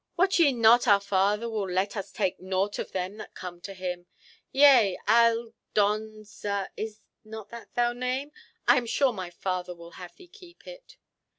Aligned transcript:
Wot 0.17 0.39
ye 0.39 0.51
not 0.51 0.87
our 0.87 0.99
father 0.99 1.47
will 1.47 1.69
let 1.69 1.95
us 1.95 2.11
take 2.11 2.39
nought 2.39 2.79
of 2.79 2.91
them 2.91 3.17
that 3.17 3.35
come 3.35 3.61
to 3.61 3.71
him? 3.75 4.07
Yea, 4.51 4.97
Al 5.05 5.53
don 5.75 6.23
za—is 6.23 7.01
not 7.23 7.49
that 7.49 7.71
thy 7.75 7.93
name?—I 7.93 8.77
am 8.77 8.87
sure 8.87 9.13
my 9.13 9.29
father 9.29 9.75
will 9.75 9.91
have 9.91 10.15
thee 10.15 10.27
keep 10.27 10.65
it." 10.65 10.97